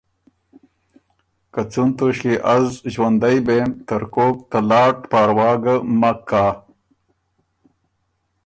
[1.53, 6.43] که څُون توݭکيې از ݫوندئ بېم ترکوک ته لاټ پاروا ګۀ مک کۀ۔